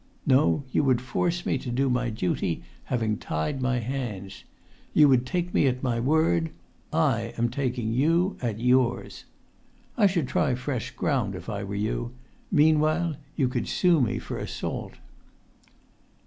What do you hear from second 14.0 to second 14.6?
me for